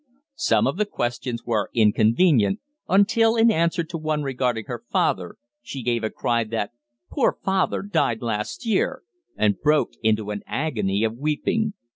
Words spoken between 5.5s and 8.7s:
she gave a cry that "Poor father died last